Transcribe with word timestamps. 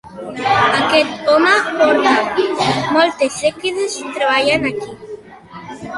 Aquest 0.77 1.29
home 1.33 1.51
porta 1.81 2.15
moltes 2.95 3.37
dècades 3.45 3.99
treballant 4.17 4.67
aquí. 4.73 5.01